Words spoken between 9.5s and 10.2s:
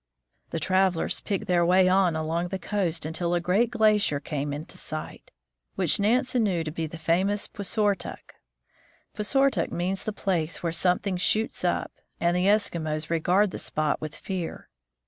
means the